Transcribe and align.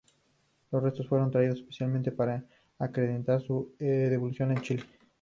Los 0.71 0.81
restos 0.81 1.07
fueron 1.07 1.29
traídos 1.29 1.59
especialmente 1.59 2.11
para 2.11 2.43
acrecentar 2.79 3.39
su 3.39 3.71
devoción 3.77 4.51
en 4.51 4.61
Chile. 4.63 4.83